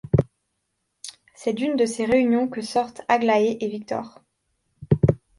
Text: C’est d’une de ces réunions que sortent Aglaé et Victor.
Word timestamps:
C’est 1.35 1.53
d’une 1.53 1.75
de 1.75 1.85
ces 1.85 2.05
réunions 2.05 2.47
que 2.47 2.61
sortent 2.63 3.03
Aglaé 3.07 3.59
et 3.63 3.67
Victor. 3.69 4.19